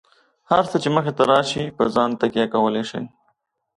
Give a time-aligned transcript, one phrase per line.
[0.51, 3.03] هر څه چې مخې ته راشي، په ځان تکیه کولای شئ.